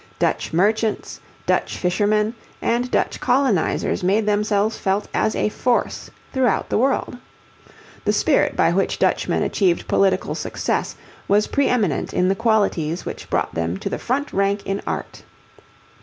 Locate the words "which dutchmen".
8.71-9.43